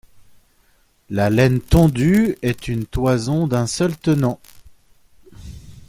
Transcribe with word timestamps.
La 1.11 1.29
laine 1.29 1.59
tondue 1.61 2.35
est 2.41 2.67
une 2.67 2.87
toison 2.87 3.45
d'un 3.45 3.67
seul 3.67 3.95
tenant. 3.95 4.39